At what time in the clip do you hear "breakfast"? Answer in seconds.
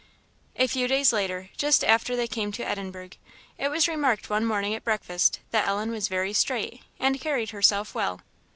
4.83-5.41